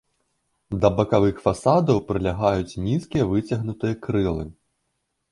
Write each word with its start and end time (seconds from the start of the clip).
Да 0.83 0.89
бакавых 0.99 1.41
фасадаў 1.45 1.99
прылягаюць 2.09 2.79
нізкія 2.87 3.27
выцягнутыя 3.33 3.99
крылы. 4.07 4.45